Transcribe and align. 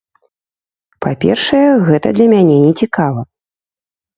Па-першае, 1.05 1.61
гэта 1.91 2.07
для 2.17 2.27
мяне 2.33 2.57
нецікава. 2.65 3.21